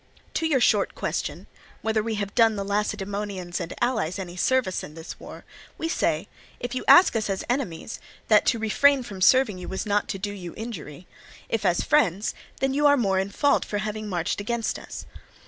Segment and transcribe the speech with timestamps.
[0.33, 1.45] "To your short question,
[1.83, 5.45] whether we have done the Lacedaemonians and allies any service in this war,
[5.77, 6.27] we say,
[6.59, 10.17] if you ask us as enemies, that to refrain from serving you was not to
[10.17, 11.05] do you injury;
[11.49, 15.05] if as friends, that you are more in fault for having marched against us.